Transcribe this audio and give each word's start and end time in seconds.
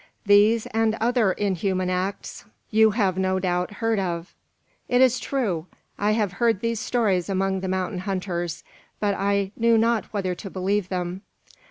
These, 0.25 0.65
and 0.65 0.95
other 0.99 1.31
inhuman 1.33 1.91
acts, 1.91 2.45
you 2.71 2.89
have 2.89 3.19
no 3.19 3.39
doubt 3.39 3.73
heard 3.73 3.99
of?" 3.99 4.33
"It 4.89 4.99
is 4.99 5.19
true. 5.19 5.67
I 5.99 6.13
have 6.13 6.31
heard 6.31 6.61
these 6.61 6.79
stories 6.79 7.29
among 7.29 7.59
the 7.59 7.67
mountain 7.67 7.99
hunters; 7.99 8.63
but 8.99 9.13
I 9.13 9.51
knew 9.55 9.77
not 9.77 10.05
whether 10.05 10.33
to 10.33 10.49
believe 10.49 10.89
them." 10.89 11.21